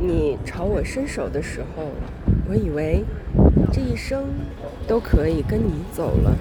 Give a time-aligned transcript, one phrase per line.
[0.00, 1.82] 你朝我伸手的时候
[2.48, 3.02] 我以为
[3.72, 4.26] 这一生
[4.86, 6.36] 都可以跟你走了。